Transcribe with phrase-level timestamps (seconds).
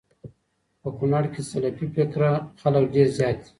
[0.81, 2.29] په کونړ کي سلفي فکره
[2.61, 3.47] خلک ډير زيات دي